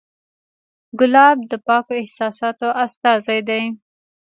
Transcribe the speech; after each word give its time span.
ګلاب 0.99 1.37
د 1.51 1.53
پاکو 1.65 1.93
احساساتو 2.01 2.67
استازی 2.85 3.39
دی. 3.49 3.63